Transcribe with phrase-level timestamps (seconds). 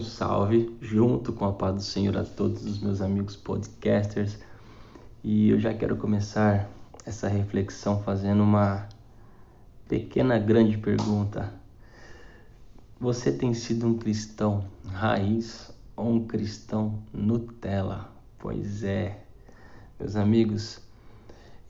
[0.00, 4.38] salve, junto com a paz do Senhor a todos os meus amigos podcasters.
[5.22, 6.70] E eu já quero começar
[7.04, 8.88] essa reflexão fazendo uma
[9.88, 11.52] pequena grande pergunta.
[13.00, 18.10] Você tem sido um cristão raiz ou um cristão Nutella?
[18.38, 19.24] Pois é,
[19.98, 20.80] meus amigos,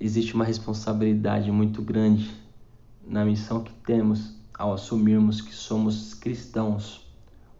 [0.00, 2.30] existe uma responsabilidade muito grande
[3.06, 7.05] na missão que temos ao assumirmos que somos cristãos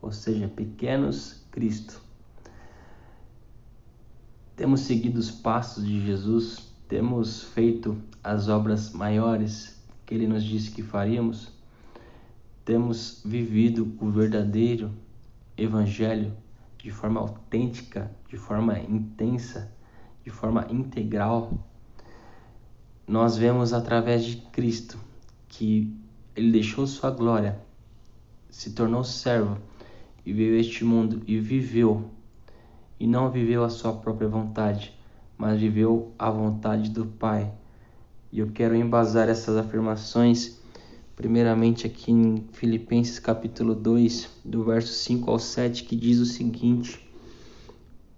[0.06, 2.00] ou seja, pequenos Cristo.
[4.54, 10.70] Temos seguido os passos de Jesus, temos feito as obras maiores que ele nos disse
[10.70, 11.52] que faríamos,
[12.64, 14.92] temos vivido o verdadeiro
[15.56, 16.32] Evangelho
[16.78, 19.72] de forma autêntica, de forma intensa,
[20.22, 21.52] de forma integral.
[23.08, 24.98] Nós vemos através de Cristo
[25.48, 25.92] que
[26.36, 27.60] ele deixou sua glória,
[28.50, 29.58] se tornou servo
[30.26, 32.10] e veio este mundo e viveu,
[32.98, 34.92] e não viveu a sua própria vontade,
[35.38, 37.52] mas viveu a vontade do Pai.
[38.32, 40.60] E eu quero embasar essas afirmações,
[41.14, 47.08] primeiramente aqui em Filipenses capítulo 2, do verso 5 ao 7, que diz o seguinte: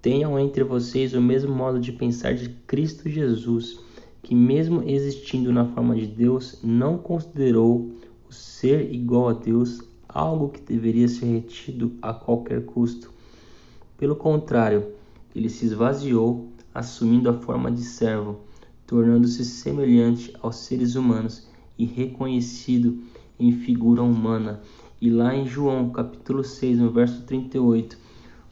[0.01, 3.81] Tenham entre vocês o mesmo modo de pensar de Cristo Jesus,
[4.23, 7.92] que, mesmo existindo na forma de Deus, não considerou
[8.27, 13.12] o ser igual a Deus algo que deveria ser retido a qualquer custo.
[13.97, 14.87] Pelo contrário,
[15.34, 18.41] ele se esvaziou, assumindo a forma de servo,
[18.86, 21.47] tornando-se semelhante aos seres humanos
[21.79, 22.98] e reconhecido
[23.39, 24.61] em figura humana.
[25.01, 27.97] E lá em João, capítulo 6, no verso 38,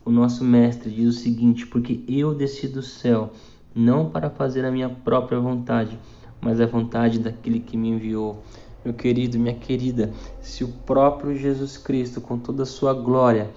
[0.04, 3.32] o nosso mestre diz o seguinte: Porque eu desci do céu,
[3.74, 5.98] não para fazer a minha própria vontade,
[6.40, 8.42] mas a vontade daquele que me enviou.
[8.86, 13.50] Meu querido, minha querida, se o próprio Jesus Cristo, com toda a sua glória,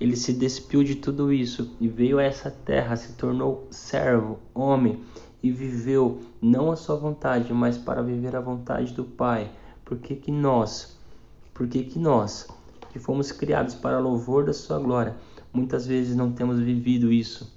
[0.00, 4.98] ele se despiu de tudo isso e veio a essa terra, se tornou servo, homem
[5.42, 9.50] e viveu não a sua vontade, mas para viver a vontade do Pai.
[9.84, 10.98] Por que, que nós,
[11.52, 12.48] por que, que nós,
[12.90, 15.14] que fomos criados para louvor da sua glória,
[15.52, 17.54] muitas vezes não temos vivido isso?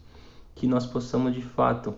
[0.53, 1.95] Que nós possamos de fato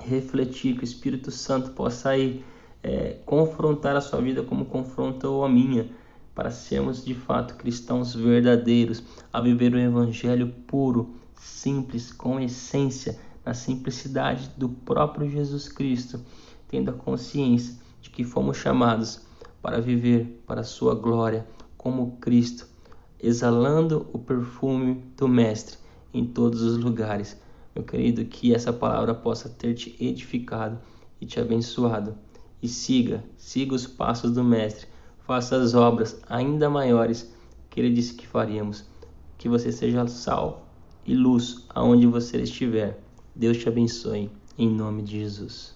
[0.00, 2.44] refletir, que o Espírito Santo possa ir
[2.86, 5.90] é, confrontar a sua vida como confrontou a minha,
[6.32, 9.02] para sermos de fato cristãos verdadeiros,
[9.32, 16.20] a viver o evangelho puro, simples, com essência, na simplicidade do próprio Jesus Cristo,
[16.68, 19.26] tendo a consciência de que fomos chamados
[19.60, 21.44] para viver para a sua glória
[21.76, 22.68] como Cristo,
[23.20, 25.76] exalando o perfume do Mestre
[26.14, 27.36] em todos os lugares.
[27.74, 30.78] Meu querido, que essa palavra possa ter te edificado
[31.20, 32.16] e te abençoado
[32.62, 34.88] e siga, siga os passos do Mestre,
[35.26, 37.32] faça as obras ainda maiores
[37.70, 38.84] que ele disse que faríamos.
[39.36, 40.66] Que você seja sal
[41.04, 42.98] e luz aonde você estiver.
[43.34, 45.75] Deus te abençoe, em nome de Jesus.